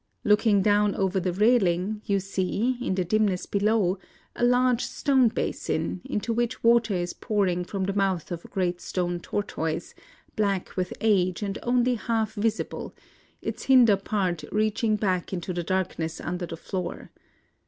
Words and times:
Looking 0.23 0.63
down 0.63 0.95
over 0.95 1.19
the 1.19 1.31
railing, 1.31 2.01
you 2.05 2.19
see, 2.19 2.75
in 2.83 2.95
the 2.95 3.05
dimness 3.05 3.45
below, 3.45 3.99
a 4.35 4.43
large 4.43 4.83
stone 4.83 5.27
basin, 5.27 6.01
into 6.05 6.33
which 6.33 6.63
water 6.63 6.95
is 6.95 7.13
pour 7.13 7.45
ing 7.45 7.65
from 7.65 7.83
the 7.83 7.93
mouth 7.93 8.31
of 8.31 8.43
a 8.43 8.47
great 8.47 8.81
stone 8.81 9.19
tortoise, 9.19 9.93
black 10.35 10.75
with 10.75 10.91
age, 11.01 11.43
and 11.43 11.59
only 11.61 11.93
half 11.93 12.33
visible,— 12.33 12.95
its 13.43 13.65
hinder 13.65 13.95
part 13.95 14.43
reaching 14.51 14.95
back 14.95 15.33
into 15.33 15.53
the 15.53 15.61
darkness 15.61 16.19
under 16.19 16.47
the 16.47 16.57
floor. 16.57 17.11